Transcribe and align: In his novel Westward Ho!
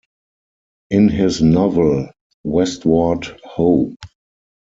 In 0.89 1.09
his 1.09 1.43
novel 1.43 2.09
Westward 2.43 3.25
Ho! 3.43 3.93